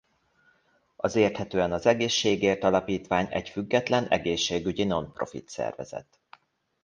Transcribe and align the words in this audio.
Az 0.95 1.15
Érthetően 1.15 1.71
az 1.71 1.85
Egészségért 1.85 2.63
Alapítvány 2.63 3.27
egy 3.29 3.49
független 3.49 4.07
egészségügyi 4.07 4.83
nonprofit 4.83 5.49
szervezet. 5.49 6.19